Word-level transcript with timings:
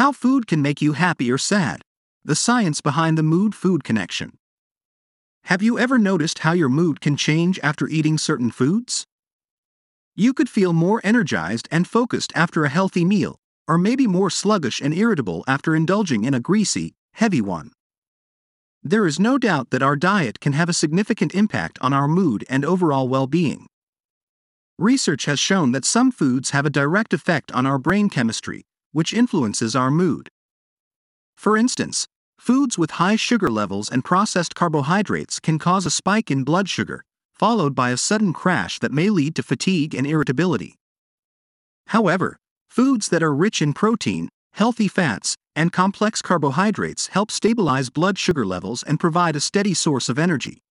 How 0.00 0.12
food 0.12 0.46
can 0.46 0.62
make 0.62 0.80
you 0.80 0.94
happy 0.94 1.30
or 1.30 1.36
sad. 1.36 1.82
The 2.24 2.34
science 2.34 2.80
behind 2.80 3.18
the 3.18 3.22
mood 3.22 3.54
food 3.54 3.84
connection. 3.84 4.38
Have 5.44 5.62
you 5.62 5.78
ever 5.78 5.98
noticed 5.98 6.38
how 6.38 6.52
your 6.52 6.70
mood 6.70 7.02
can 7.02 7.18
change 7.18 7.60
after 7.62 7.86
eating 7.86 8.16
certain 8.16 8.50
foods? 8.50 9.04
You 10.16 10.32
could 10.32 10.48
feel 10.48 10.72
more 10.72 11.02
energized 11.04 11.68
and 11.70 11.86
focused 11.86 12.32
after 12.34 12.64
a 12.64 12.70
healthy 12.70 13.04
meal, 13.04 13.36
or 13.68 13.76
maybe 13.76 14.06
more 14.06 14.30
sluggish 14.30 14.80
and 14.80 14.94
irritable 14.94 15.44
after 15.46 15.76
indulging 15.76 16.24
in 16.24 16.32
a 16.32 16.40
greasy, 16.40 16.94
heavy 17.12 17.42
one. 17.42 17.70
There 18.82 19.06
is 19.06 19.20
no 19.20 19.36
doubt 19.36 19.68
that 19.68 19.82
our 19.82 19.96
diet 19.96 20.40
can 20.40 20.54
have 20.54 20.70
a 20.70 20.80
significant 20.82 21.34
impact 21.34 21.78
on 21.82 21.92
our 21.92 22.08
mood 22.08 22.46
and 22.48 22.64
overall 22.64 23.06
well 23.06 23.26
being. 23.26 23.66
Research 24.78 25.26
has 25.26 25.38
shown 25.38 25.72
that 25.72 25.84
some 25.84 26.10
foods 26.10 26.52
have 26.52 26.64
a 26.64 26.70
direct 26.70 27.12
effect 27.12 27.52
on 27.52 27.66
our 27.66 27.76
brain 27.76 28.08
chemistry, 28.08 28.64
which 28.92 29.14
influences 29.14 29.76
our 29.76 29.90
mood. 29.90 30.28
For 31.36 31.56
instance, 31.56 32.06
foods 32.38 32.76
with 32.76 32.92
high 32.92 33.16
sugar 33.16 33.50
levels 33.50 33.88
and 33.88 34.04
processed 34.04 34.54
carbohydrates 34.54 35.40
can 35.40 35.58
cause 35.58 35.86
a 35.86 35.90
spike 35.90 36.30
in 36.30 36.44
blood 36.44 36.68
sugar, 36.68 37.04
followed 37.32 37.74
by 37.74 37.90
a 37.90 37.96
sudden 37.96 38.32
crash 38.32 38.78
that 38.78 38.92
may 38.92 39.10
lead 39.10 39.34
to 39.36 39.42
fatigue 39.42 39.94
and 39.94 40.06
irritability. 40.06 40.76
However, 41.88 42.36
foods 42.68 43.08
that 43.08 43.22
are 43.22 43.34
rich 43.34 43.60
in 43.60 43.72
protein, 43.72 44.28
healthy 44.52 44.88
fats, 44.88 45.36
and 45.56 45.72
complex 45.72 46.22
carbohydrates 46.22 47.08
help 47.08 47.30
stabilize 47.30 47.90
blood 47.90 48.18
sugar 48.18 48.46
levels 48.46 48.82
and 48.82 49.00
provide 49.00 49.36
a 49.36 49.40
steady 49.40 49.74
source 49.74 50.08
of 50.08 50.18
energy. 50.18 50.62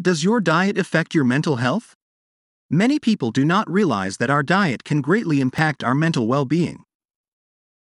Does 0.00 0.24
your 0.24 0.40
diet 0.40 0.78
affect 0.78 1.14
your 1.14 1.24
mental 1.24 1.56
health? 1.56 1.94
Many 2.70 2.98
people 2.98 3.30
do 3.30 3.44
not 3.44 3.70
realize 3.70 4.16
that 4.16 4.30
our 4.30 4.42
diet 4.42 4.84
can 4.84 5.00
greatly 5.00 5.40
impact 5.40 5.84
our 5.84 5.94
mental 5.94 6.26
well 6.26 6.44
being. 6.44 6.85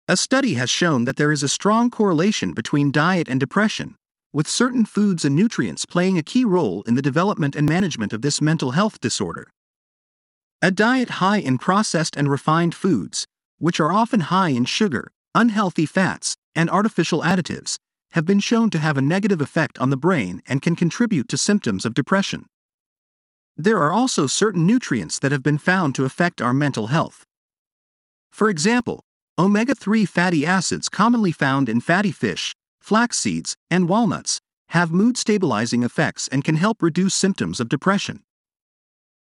A 0.09 0.15
study 0.15 0.53
has 0.53 0.69
shown 0.69 1.03
that 1.03 1.17
there 1.17 1.33
is 1.33 1.43
a 1.43 1.49
strong 1.49 1.91
correlation 1.91 2.53
between 2.53 2.93
diet 2.93 3.27
and 3.27 3.41
depression, 3.41 3.95
with 4.31 4.47
certain 4.47 4.85
foods 4.85 5.25
and 5.25 5.35
nutrients 5.35 5.85
playing 5.85 6.17
a 6.17 6.23
key 6.23 6.45
role 6.45 6.81
in 6.83 6.95
the 6.95 7.01
development 7.01 7.57
and 7.57 7.67
management 7.67 8.13
of 8.13 8.21
this 8.21 8.39
mental 8.39 8.71
health 8.71 9.01
disorder. 9.01 9.49
A 10.61 10.71
diet 10.71 11.09
high 11.19 11.39
in 11.39 11.57
processed 11.57 12.15
and 12.15 12.29
refined 12.29 12.73
foods, 12.73 13.27
which 13.57 13.81
are 13.81 13.91
often 13.91 14.21
high 14.21 14.49
in 14.49 14.63
sugar, 14.63 15.11
unhealthy 15.35 15.85
fats, 15.85 16.37
and 16.55 16.69
artificial 16.69 17.21
additives, 17.21 17.75
have 18.11 18.25
been 18.25 18.39
shown 18.39 18.69
to 18.69 18.79
have 18.79 18.97
a 18.97 19.01
negative 19.01 19.41
effect 19.41 19.77
on 19.77 19.89
the 19.89 19.97
brain 19.97 20.41
and 20.47 20.61
can 20.61 20.77
contribute 20.77 21.27
to 21.27 21.37
symptoms 21.37 21.85
of 21.85 21.93
depression. 21.93 22.45
There 23.57 23.79
are 23.79 23.91
also 23.91 24.25
certain 24.25 24.65
nutrients 24.65 25.19
that 25.19 25.33
have 25.33 25.43
been 25.43 25.57
found 25.57 25.95
to 25.95 26.05
affect 26.05 26.41
our 26.41 26.53
mental 26.53 26.87
health. 26.87 27.25
For 28.31 28.49
example, 28.49 29.03
omega 29.39 29.75
3 29.75 30.05
fatty 30.05 30.45
acids 30.45 30.89
commonly 30.89 31.31
found 31.31 31.69
in 31.69 31.79
fatty 31.79 32.11
fish, 32.11 32.55
flax 32.81 33.17
seeds, 33.17 33.55
and 33.69 33.87
walnuts 33.87 34.39
have 34.69 34.91
mood 34.91 35.15
stabilizing 35.15 35.83
effects 35.83 36.27
and 36.29 36.43
can 36.43 36.55
help 36.55 36.81
reduce 36.81 37.13
symptoms 37.13 37.59
of 37.59 37.69
depression. 37.69 38.23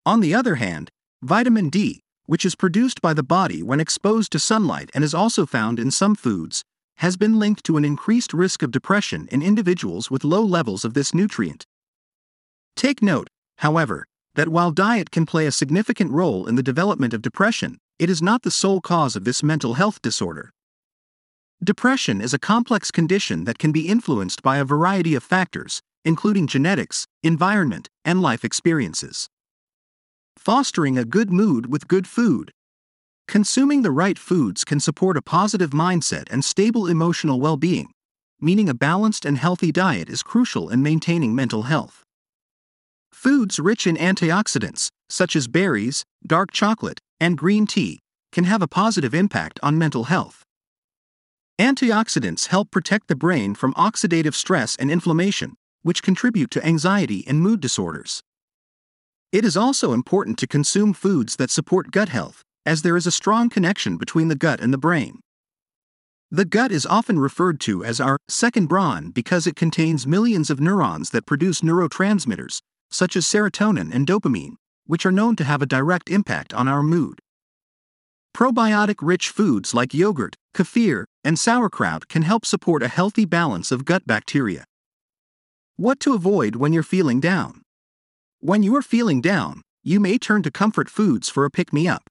On 0.06 0.22
the 0.22 0.34
other 0.34 0.56
hand, 0.56 0.90
vitamin 1.22 1.70
D, 1.70 2.00
which 2.26 2.46
is 2.46 2.56
produced 2.56 3.02
by 3.02 3.14
the 3.14 3.22
body 3.22 3.62
when 3.62 3.82
exposed 3.82 4.32
to 4.32 4.40
sunlight 4.40 4.90
and 4.94 5.04
is 5.04 5.14
also 5.14 5.46
found 5.46 5.78
in 5.78 5.92
some 5.92 6.16
foods, 6.16 6.64
has 6.98 7.18
been 7.18 7.38
linked 7.38 7.66
to 7.66 7.76
an 7.76 7.84
increased 7.84 8.34
risk 8.34 8.64
of 8.64 8.72
depression 8.72 9.28
in 9.30 9.42
individuals 9.42 10.10
with 10.10 10.24
low 10.24 10.42
levels 10.42 10.86
of 10.86 10.94
this 10.94 11.14
nutrient. 11.14 11.66
Take 12.76 13.02
note, 13.02 13.28
however, 13.58 14.06
that 14.36 14.50
while 14.50 14.72
diet 14.72 15.12
can 15.12 15.26
play 15.26 15.46
a 15.46 15.52
significant 15.52 16.12
role 16.12 16.48
in 16.48 16.56
the 16.56 16.64
development 16.64 17.14
of 17.14 17.22
depression, 17.22 17.78
it 18.00 18.10
is 18.10 18.22
not 18.22 18.44
the 18.44 18.52
sole 18.52 18.82
cause 18.82 19.16
of 19.16 19.24
this 19.24 19.42
mental 19.42 19.74
health 19.74 20.02
disorder. 20.02 20.52
Depression 21.64 22.22
is 22.22 22.34
a 22.34 22.40
complex 22.40 22.92
condition 22.92 23.46
that 23.46 23.58
can 23.58 23.72
be 23.72 23.88
influenced 23.88 24.44
by 24.44 24.58
a 24.58 24.66
variety 24.66 25.16
of 25.16 25.24
factors, 25.24 25.82
including 26.06 26.46
genetics, 26.46 27.08
environment, 27.24 27.90
and 28.06 28.22
life 28.22 28.46
experiences. 28.46 29.28
Fostering 30.38 30.98
a 30.98 31.06
good 31.06 31.32
mood 31.32 31.72
with 31.72 31.88
good 31.88 32.06
food. 32.06 32.52
Consuming 33.28 33.82
the 33.82 33.92
right 33.92 34.20
foods 34.20 34.64
can 34.64 34.80
support 34.80 35.18
a 35.18 35.22
positive 35.22 35.72
mindset 35.72 36.28
and 36.30 36.46
stable 36.46 36.86
emotional 36.86 37.42
well 37.42 37.58
being, 37.58 37.90
meaning 38.40 38.70
a 38.70 38.76
balanced 38.76 39.26
and 39.26 39.40
healthy 39.40 39.72
diet 39.72 40.10
is 40.10 40.22
crucial 40.22 40.70
in 40.70 40.84
maintaining 40.84 41.34
mental 41.34 41.64
health. 41.64 42.04
Foods 43.12 43.60
rich 43.60 43.88
in 43.88 43.98
antioxidants, 43.98 44.90
such 45.10 45.36
as 45.36 45.48
berries, 45.48 46.06
dark 46.26 46.52
chocolate, 46.52 47.00
and 47.20 47.38
green 47.38 47.66
tea, 47.66 48.00
can 48.32 48.44
have 48.44 48.62
a 48.62 48.68
positive 48.68 49.14
impact 49.14 49.60
on 49.64 49.78
mental 49.78 50.06
health. 50.06 50.44
Antioxidants 51.60 52.48
help 52.48 52.70
protect 52.70 53.08
the 53.08 53.16
brain 53.16 53.56
from 53.56 53.74
oxidative 53.74 54.36
stress 54.36 54.76
and 54.76 54.92
inflammation, 54.92 55.56
which 55.82 56.04
contribute 56.04 56.52
to 56.52 56.66
anxiety 56.66 57.24
and 57.28 57.42
mood 57.42 57.60
disorders. 57.60 58.22
It 59.32 59.44
is 59.44 59.58
also 59.58 59.92
important 59.92 60.38
to 60.40 60.48
consume 60.48 60.94
foods 60.94 61.36
that 61.38 61.50
support 61.50 61.92
gut 61.92 62.10
health, 62.10 62.44
as 62.66 62.82
there 62.82 62.96
is 62.96 63.08
a 63.08 63.12
strong 63.12 63.50
connection 63.50 63.98
between 63.98 64.28
the 64.28 64.36
gut 64.36 64.60
and 64.60 64.72
the 64.72 64.78
brain. 64.78 65.20
The 66.30 66.46
gut 66.46 66.72
is 66.72 66.86
often 66.86 67.20
referred 67.20 67.60
to 67.62 67.86
as 67.86 68.02
our 68.02 68.18
second 68.28 68.68
brain 68.68 69.12
because 69.12 69.48
it 69.48 69.56
contains 69.56 70.06
millions 70.06 70.50
of 70.50 70.60
neurons 70.60 71.12
that 71.12 71.26
produce 71.26 71.62
neurotransmitters, 71.62 72.60
such 72.92 73.16
as 73.16 73.26
serotonin 73.26 73.94
and 73.94 74.06
dopamine, 74.06 74.56
which 74.88 75.06
are 75.06 75.12
known 75.12 75.36
to 75.36 75.44
have 75.44 75.62
a 75.62 75.68
direct 75.68 76.10
impact 76.10 76.54
on 76.54 76.68
our 76.68 76.82
mood. 76.82 77.20
Probiotic 78.34 78.96
rich 79.02 79.30
foods 79.30 79.74
like 79.74 79.94
yogurt, 79.94 80.36
kefir, 80.54 81.06
and 81.24 81.38
sauerkraut 81.38 82.08
can 82.08 82.24
help 82.24 82.46
support 82.46 82.84
a 82.84 82.88
healthy 82.88 83.26
balance 83.26 83.72
of 83.72 83.86
gut 83.86 84.06
bacteria. 84.08 84.64
What 85.76 86.00
to 86.02 86.14
avoid 86.14 86.56
when 86.56 86.74
you're 86.74 86.84
feeling 86.84 87.20
down? 87.20 87.62
When 88.40 88.64
you 88.64 88.76
are 88.76 88.82
feeling 88.82 89.22
down, 89.22 89.62
you 89.84 90.00
may 90.00 90.18
turn 90.18 90.44
to 90.44 90.52
comfort 90.52 90.90
foods 90.90 91.30
for 91.30 91.46
a 91.46 91.52
pick 91.52 91.74
me 91.74 91.88
up. 91.88 92.10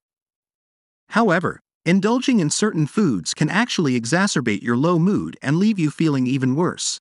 However, 1.10 1.60
indulging 1.84 2.40
in 2.40 2.50
certain 2.50 2.86
foods 2.86 3.32
can 3.32 3.48
actually 3.48 4.00
exacerbate 4.00 4.62
your 4.62 4.76
low 4.76 4.98
mood 4.98 5.36
and 5.40 5.56
leave 5.56 5.78
you 5.78 5.90
feeling 5.90 6.26
even 6.26 6.56
worse. 6.56 6.98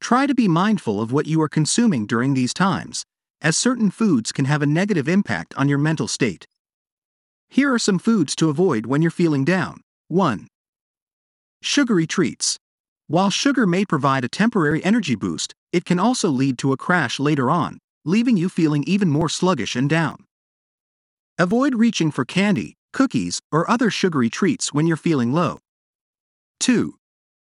Try 0.00 0.26
to 0.26 0.34
be 0.34 0.48
mindful 0.48 1.00
of 1.00 1.12
what 1.12 1.26
you 1.26 1.40
are 1.42 1.48
consuming 1.48 2.06
during 2.06 2.34
these 2.34 2.54
times, 2.54 3.04
as 3.40 3.56
certain 3.56 3.90
foods 3.90 4.32
can 4.32 4.44
have 4.44 4.62
a 4.62 4.66
negative 4.66 5.08
impact 5.08 5.54
on 5.56 5.68
your 5.68 5.78
mental 5.78 6.08
state. 6.08 6.46
Here 7.48 7.72
are 7.72 7.78
some 7.78 7.98
foods 7.98 8.36
to 8.36 8.50
avoid 8.50 8.86
when 8.86 9.02
you're 9.02 9.10
feeling 9.10 9.44
down. 9.44 9.80
1. 10.08 10.48
Sugary 11.62 12.06
treats. 12.06 12.58
While 13.06 13.30
sugar 13.30 13.66
may 13.66 13.84
provide 13.84 14.24
a 14.24 14.28
temporary 14.28 14.84
energy 14.84 15.14
boost, 15.14 15.54
it 15.72 15.84
can 15.84 15.98
also 15.98 16.28
lead 16.28 16.58
to 16.58 16.72
a 16.72 16.76
crash 16.76 17.18
later 17.18 17.50
on, 17.50 17.78
leaving 18.04 18.36
you 18.36 18.48
feeling 18.48 18.84
even 18.86 19.08
more 19.08 19.28
sluggish 19.28 19.74
and 19.76 19.88
down. 19.88 20.24
Avoid 21.38 21.74
reaching 21.74 22.10
for 22.10 22.24
candy, 22.24 22.74
cookies, 22.92 23.40
or 23.52 23.70
other 23.70 23.90
sugary 23.90 24.28
treats 24.28 24.72
when 24.72 24.86
you're 24.86 24.96
feeling 24.96 25.32
low. 25.32 25.60
2. 26.60 26.94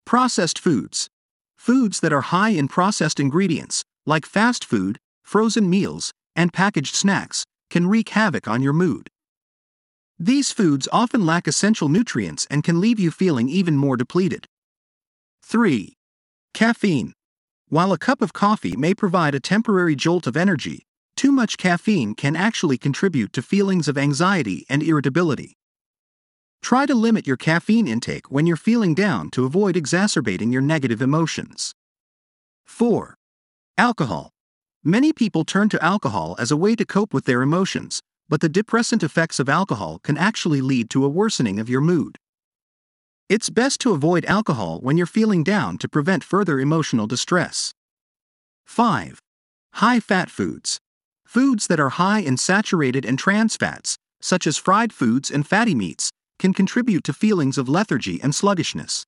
Processed 0.05 0.59
foods. 0.59 1.09
Foods 1.57 2.01
that 2.01 2.13
are 2.13 2.21
high 2.21 2.49
in 2.49 2.67
processed 2.67 3.19
ingredients, 3.19 3.83
like 4.05 4.25
fast 4.25 4.63
food, 4.63 4.99
frozen 5.27 5.69
meals, 5.69 6.13
and 6.37 6.53
packaged 6.53 6.95
snacks, 6.95 7.43
can 7.69 7.85
wreak 7.85 8.09
havoc 8.09 8.47
on 8.47 8.63
your 8.63 8.71
mood. 8.71 9.09
These 10.17 10.53
foods 10.53 10.87
often 10.89 11.25
lack 11.25 11.49
essential 11.49 11.89
nutrients 11.89 12.47
and 12.49 12.63
can 12.63 12.79
leave 12.79 12.97
you 12.97 13.11
feeling 13.11 13.49
even 13.49 13.75
more 13.75 13.97
depleted. 13.97 14.45
3. 15.43 15.93
Caffeine. 16.53 17.11
While 17.67 17.91
a 17.91 17.97
cup 17.97 18.21
of 18.21 18.31
coffee 18.31 18.77
may 18.77 18.93
provide 18.93 19.35
a 19.35 19.41
temporary 19.41 19.97
jolt 19.97 20.27
of 20.27 20.37
energy, 20.37 20.85
too 21.17 21.33
much 21.33 21.57
caffeine 21.57 22.15
can 22.15 22.37
actually 22.37 22.77
contribute 22.77 23.33
to 23.33 23.41
feelings 23.41 23.89
of 23.89 23.97
anxiety 23.97 24.65
and 24.69 24.81
irritability. 24.81 25.57
Try 26.61 26.85
to 26.85 26.95
limit 26.95 27.27
your 27.27 27.37
caffeine 27.37 27.87
intake 27.87 28.31
when 28.31 28.47
you're 28.47 28.55
feeling 28.55 28.95
down 28.95 29.29
to 29.31 29.43
avoid 29.43 29.75
exacerbating 29.75 30.53
your 30.53 30.61
negative 30.61 31.01
emotions. 31.01 31.73
4. 32.65 33.15
Alcohol. 33.77 34.31
Many 34.87 35.11
people 35.11 35.43
turn 35.43 35.67
to 35.67 35.83
alcohol 35.83 36.37
as 36.39 36.49
a 36.49 36.55
way 36.55 36.73
to 36.77 36.85
cope 36.85 37.13
with 37.13 37.25
their 37.25 37.41
emotions, 37.41 38.01
but 38.29 38.39
the 38.39 38.47
depressant 38.47 39.03
effects 39.03 39.37
of 39.37 39.49
alcohol 39.49 39.99
can 39.99 40.17
actually 40.17 40.61
lead 40.61 40.89
to 40.91 41.03
a 41.03 41.09
worsening 41.09 41.59
of 41.59 41.67
your 41.67 41.81
mood. 41.81 42.15
It's 43.27 43.49
best 43.49 43.81
to 43.81 43.91
avoid 43.91 44.23
alcohol 44.23 44.79
when 44.79 44.95
you're 44.95 45.05
feeling 45.05 45.43
down 45.43 45.77
to 45.79 45.89
prevent 45.89 46.23
further 46.23 46.57
emotional 46.57 47.05
distress. 47.05 47.73
5. 48.65 49.19
High 49.73 49.99
fat 49.99 50.29
foods. 50.29 50.79
Foods 51.25 51.67
that 51.67 51.81
are 51.81 51.89
high 51.89 52.19
in 52.19 52.37
saturated 52.37 53.03
and 53.03 53.19
trans 53.19 53.57
fats, 53.57 53.97
such 54.21 54.47
as 54.47 54.55
fried 54.55 54.93
foods 54.93 55.29
and 55.29 55.45
fatty 55.45 55.75
meats, 55.75 56.11
can 56.39 56.53
contribute 56.53 57.03
to 57.03 57.11
feelings 57.11 57.57
of 57.57 57.67
lethargy 57.67 58.21
and 58.23 58.33
sluggishness. 58.33 59.05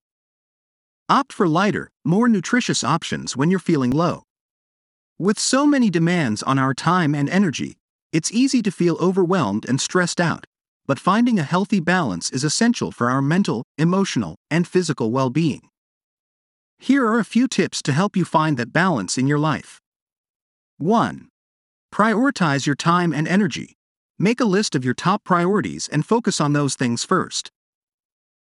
Opt 1.08 1.32
for 1.32 1.48
lighter, 1.48 1.90
more 2.04 2.28
nutritious 2.28 2.84
options 2.84 3.38
when 3.38 3.50
you're 3.50 3.60
feeling 3.60 3.92
low. 3.92 4.24
With 5.22 5.38
so 5.38 5.68
many 5.68 5.90
demands 5.90 6.42
on 6.44 6.58
our 6.58 6.74
time 6.74 7.14
and 7.14 7.30
energy, 7.30 7.76
it's 8.14 8.32
easy 8.32 8.62
to 8.62 8.72
feel 8.72 8.96
overwhelmed 9.02 9.66
and 9.68 9.82
stressed 9.82 10.22
out, 10.22 10.46
but 10.88 10.98
finding 10.98 11.38
a 11.38 11.44
healthy 11.44 11.82
balance 11.82 12.32
is 12.32 12.46
essential 12.46 12.90
for 12.90 13.10
our 13.10 13.22
mental, 13.22 13.66
emotional, 13.78 14.38
and 14.50 14.66
physical 14.66 15.12
well 15.12 15.30
being. 15.30 15.64
Here 16.78 17.06
are 17.06 17.20
a 17.20 17.26
few 17.26 17.50
tips 17.50 17.82
to 17.82 17.92
help 17.92 18.16
you 18.16 18.24
find 18.24 18.56
that 18.56 18.72
balance 18.72 19.18
in 19.18 19.28
your 19.28 19.40
life. 19.40 19.82
1. 20.78 21.28
Prioritize 21.94 22.66
your 22.66 22.78
time 22.78 23.12
and 23.12 23.28
energy. 23.28 23.74
Make 24.18 24.40
a 24.40 24.46
list 24.46 24.74
of 24.74 24.86
your 24.86 24.94
top 24.94 25.26
priorities 25.26 25.90
and 25.90 26.06
focus 26.06 26.40
on 26.40 26.54
those 26.54 26.76
things 26.76 27.04
first. 27.04 27.52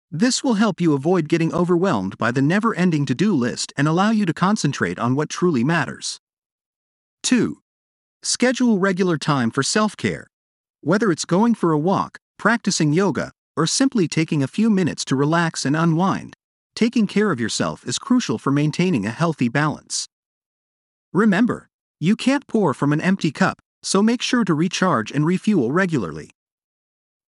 This 0.09 0.45
will 0.45 0.55
help 0.55 0.81
you 0.81 0.95
avoid 0.95 1.29
getting 1.29 1.53
overwhelmed 1.53 2.17
by 2.17 2.31
the 2.31 2.43
never 2.43 2.77
ending 2.77 3.07
to 3.07 3.15
do 3.17 3.35
list 3.35 3.73
and 3.77 3.89
allow 3.89 4.13
you 4.13 4.25
to 4.25 4.33
concentrate 4.33 5.01
on 5.01 5.17
what 5.17 5.29
truly 5.29 5.65
matters. 5.65 6.21
2. 7.23 7.59
Schedule 8.23 8.79
regular 8.79 9.17
time 9.17 9.51
for 9.51 9.63
self 9.63 9.97
care. 9.97 10.27
Whether 10.81 11.11
it's 11.11 11.25
going 11.25 11.55
for 11.55 11.73
a 11.73 11.79
walk, 11.79 12.19
practicing 12.39 12.93
yoga, 12.93 13.33
or 13.57 13.67
simply 13.67 14.09
taking 14.09 14.43
a 14.43 14.49
few 14.49 14.71
minutes 14.71 15.05
to 15.07 15.17
relax 15.17 15.65
and 15.65 15.77
unwind, 15.77 16.35
taking 16.75 17.07
care 17.07 17.31
of 17.31 17.41
yourself 17.41 17.87
is 17.87 17.99
crucial 17.99 18.39
for 18.39 18.51
maintaining 18.51 19.07
a 19.07 19.11
healthy 19.11 19.49
balance. 19.49 20.07
Remember, 21.13 21.69
you 21.99 22.17
can't 22.17 22.47
pour 22.47 22.73
from 22.73 22.93
an 22.93 23.01
empty 23.01 23.31
cup, 23.31 23.61
so 23.83 24.03
make 24.03 24.23
sure 24.23 24.45
to 24.45 24.55
recharge 24.55 25.11
and 25.11 25.27
refuel 25.27 25.73
regularly. 25.73 26.31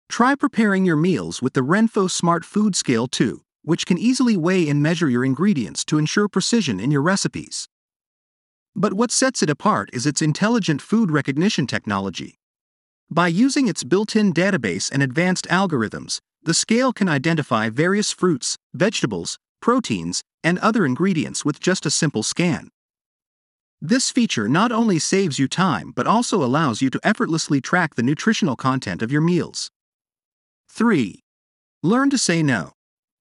Try 0.08 0.34
preparing 0.34 0.84
your 0.84 0.96
meals 0.96 1.42
with 1.42 1.54
the 1.54 1.62
Renpho 1.62 2.10
Smart 2.10 2.44
Food 2.44 2.76
Scale 2.76 3.06
2, 3.06 3.42
which 3.62 3.86
can 3.86 3.98
easily 3.98 4.36
weigh 4.36 4.68
and 4.68 4.82
measure 4.82 5.08
your 5.08 5.24
ingredients 5.24 5.84
to 5.84 5.98
ensure 5.98 6.28
precision 6.28 6.78
in 6.78 6.90
your 6.90 7.02
recipes. 7.02 7.68
But 8.78 8.92
what 8.92 9.10
sets 9.10 9.42
it 9.42 9.48
apart 9.48 9.88
is 9.94 10.04
its 10.04 10.20
intelligent 10.20 10.82
food 10.82 11.10
recognition 11.10 11.66
technology. 11.66 12.34
By 13.10 13.28
using 13.28 13.68
its 13.68 13.82
built 13.84 14.14
in 14.14 14.34
database 14.34 14.92
and 14.92 15.02
advanced 15.02 15.46
algorithms, 15.46 16.20
the 16.42 16.52
scale 16.52 16.92
can 16.92 17.08
identify 17.08 17.70
various 17.70 18.12
fruits, 18.12 18.58
vegetables, 18.74 19.38
proteins, 19.62 20.22
and 20.44 20.58
other 20.58 20.84
ingredients 20.84 21.42
with 21.42 21.58
just 21.58 21.86
a 21.86 21.90
simple 21.90 22.22
scan. 22.22 22.68
This 23.80 24.10
feature 24.10 24.46
not 24.46 24.72
only 24.72 24.98
saves 24.98 25.38
you 25.38 25.48
time 25.48 25.92
but 25.96 26.06
also 26.06 26.44
allows 26.44 26.82
you 26.82 26.90
to 26.90 27.00
effortlessly 27.02 27.62
track 27.62 27.94
the 27.94 28.02
nutritional 28.02 28.56
content 28.56 29.00
of 29.00 29.10
your 29.10 29.22
meals. 29.22 29.70
3. 30.68 31.20
Learn 31.82 32.10
to 32.10 32.18
say 32.18 32.42
no. 32.42 32.72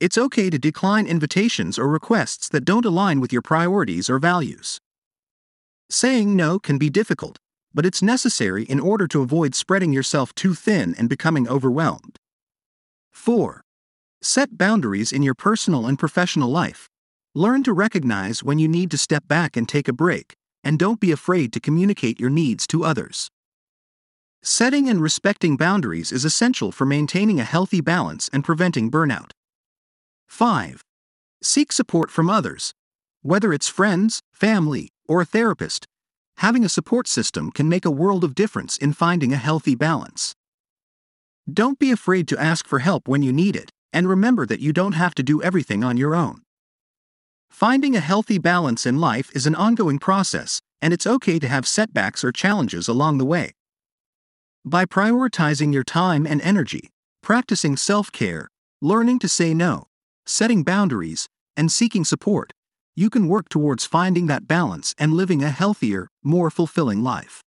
It's 0.01 0.17
okay 0.17 0.49
to 0.49 0.59
decline 0.59 1.07
invitations 1.07 1.79
or 1.79 1.87
requests 1.87 2.49
that 2.49 2.65
don't 2.65 2.85
align 2.85 3.21
with 3.21 3.31
your 3.31 3.41
priorities 3.41 4.09
or 4.09 4.19
values. 4.19 4.81
Saying 5.89 6.35
no 6.35 6.59
can 6.59 6.77
be 6.77 6.89
difficult, 6.89 7.37
but 7.73 7.85
it's 7.85 8.01
necessary 8.01 8.63
in 8.63 8.79
order 8.79 9.07
to 9.07 9.21
avoid 9.21 9.53
spreading 9.53 9.93
yourself 9.93 10.33
too 10.33 10.53
thin 10.53 10.95
and 10.97 11.07
becoming 11.07 11.47
overwhelmed. 11.47 12.17
4. 13.11 13.61
Set 14.21 14.57
boundaries 14.57 15.11
in 15.11 15.21
your 15.21 15.35
personal 15.35 15.85
and 15.85 15.99
professional 15.99 16.49
life. 16.49 16.89
Learn 17.35 17.63
to 17.63 17.73
recognize 17.73 18.43
when 18.43 18.59
you 18.59 18.67
need 18.67 18.89
to 18.91 18.97
step 18.97 19.27
back 19.27 19.55
and 19.55 19.67
take 19.67 19.87
a 19.87 19.93
break, 19.93 20.35
and 20.63 20.79
don't 20.79 20.99
be 20.99 21.11
afraid 21.11 21.53
to 21.53 21.59
communicate 21.59 22.19
your 22.19 22.29
needs 22.29 22.65
to 22.67 22.83
others. 22.83 23.29
Setting 24.41 24.87
and 24.89 25.01
respecting 25.01 25.57
boundaries 25.57 26.11
is 26.11 26.23
essential 26.23 26.71
for 26.71 26.85
maintaining 26.85 27.39
a 27.39 27.43
healthy 27.43 27.81
balance 27.81 28.29
and 28.31 28.43
preventing 28.43 28.89
burnout. 28.89 29.31
5. 30.27 30.81
Seek 31.41 31.71
support 31.71 32.09
from 32.09 32.29
others. 32.29 32.73
Whether 33.21 33.53
it's 33.53 33.67
friends, 33.67 34.21
family, 34.33 34.89
or 35.07 35.21
a 35.21 35.25
therapist, 35.25 35.87
having 36.37 36.65
a 36.65 36.69
support 36.69 37.07
system 37.07 37.51
can 37.51 37.69
make 37.69 37.85
a 37.85 37.91
world 37.91 38.23
of 38.23 38.35
difference 38.35 38.77
in 38.77 38.93
finding 38.93 39.33
a 39.33 39.37
healthy 39.37 39.75
balance. 39.75 40.35
Don't 41.51 41.79
be 41.79 41.91
afraid 41.91 42.27
to 42.29 42.39
ask 42.39 42.67
for 42.67 42.79
help 42.79 43.07
when 43.07 43.21
you 43.21 43.31
need 43.31 43.55
it, 43.55 43.69
and 43.93 44.09
remember 44.09 44.45
that 44.45 44.59
you 44.59 44.73
don't 44.73 44.93
have 44.93 45.15
to 45.15 45.23
do 45.23 45.41
everything 45.41 45.83
on 45.83 45.97
your 45.97 46.15
own. 46.15 46.41
Finding 47.49 47.95
a 47.95 48.01
healthy 48.01 48.37
balance 48.37 48.85
in 48.85 48.99
life 48.99 49.29
is 49.33 49.47
an 49.47 49.55
ongoing 49.55 49.99
process, 49.99 50.59
and 50.81 50.93
it's 50.93 51.07
okay 51.07 51.39
to 51.39 51.47
have 51.47 51.67
setbacks 51.67 52.23
or 52.23 52.31
challenges 52.31 52.87
along 52.87 53.17
the 53.17 53.25
way. 53.25 53.53
By 54.65 54.85
prioritizing 54.85 55.71
your 55.71 55.83
time 55.83 56.25
and 56.25 56.41
energy, 56.41 56.89
practicing 57.21 57.77
self 57.77 58.11
care, 58.11 58.49
learning 58.81 59.19
to 59.19 59.29
say 59.29 59.53
no, 59.53 59.85
setting 60.25 60.63
boundaries, 60.63 61.27
and 61.55 61.71
seeking 61.71 62.03
support, 62.03 62.51
you 62.95 63.09
can 63.09 63.27
work 63.27 63.49
towards 63.49 63.85
finding 63.85 64.25
that 64.27 64.47
balance 64.47 64.95
and 64.97 65.13
living 65.13 65.43
a 65.43 65.49
healthier, 65.49 66.07
more 66.23 66.49
fulfilling 66.49 67.03
life. 67.03 67.44